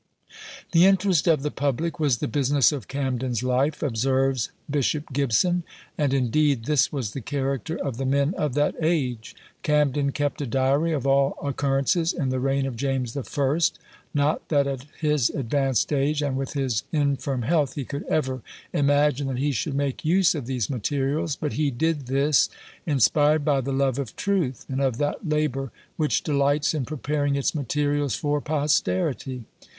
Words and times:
"The 0.71 0.87
interest 0.87 1.27
of 1.27 1.43
the 1.43 1.51
public 1.51 1.99
was 1.99 2.17
the 2.17 2.27
business 2.27 2.71
of 2.71 2.87
Camden's 2.87 3.43
life," 3.43 3.83
observes 3.83 4.49
Bishop 4.67 5.13
Gibson; 5.13 5.61
and, 5.95 6.11
indeed, 6.11 6.65
this 6.65 6.91
was 6.91 7.11
the 7.11 7.21
character 7.21 7.75
of 7.77 7.97
the 7.97 8.05
men 8.07 8.33
of 8.33 8.55
that 8.55 8.73
age. 8.81 9.35
Camden 9.61 10.11
kept 10.11 10.41
a 10.41 10.47
diary 10.47 10.91
of 10.91 11.05
all 11.05 11.37
occurrences 11.47 12.13
in 12.13 12.29
the 12.29 12.39
reign 12.39 12.65
of 12.65 12.75
James 12.75 13.13
the 13.13 13.21
First; 13.21 13.77
not 14.11 14.49
that 14.49 14.65
at 14.65 14.87
his 14.99 15.29
advanced 15.29 15.93
age, 15.93 16.23
and 16.23 16.35
with 16.35 16.53
his 16.53 16.81
infirm 16.91 17.43
health, 17.43 17.75
he 17.75 17.85
could 17.85 18.01
ever 18.07 18.41
imagine 18.73 19.27
that 19.27 19.37
he 19.37 19.51
should 19.51 19.75
make 19.75 20.03
use 20.03 20.33
of 20.33 20.47
these 20.47 20.67
materials; 20.67 21.35
but 21.35 21.53
he 21.53 21.69
did 21.69 22.07
this, 22.07 22.49
inspired 22.87 23.45
by 23.45 23.61
the 23.61 23.71
love 23.71 23.99
of 23.99 24.15
truth, 24.15 24.65
and 24.67 24.81
of 24.81 24.97
that 24.97 25.29
labour 25.29 25.71
which 25.95 26.23
delights 26.23 26.73
in 26.73 26.85
preparing 26.85 27.35
its 27.35 27.53
materials 27.53 28.15
for 28.15 28.41
posterity. 28.41 29.45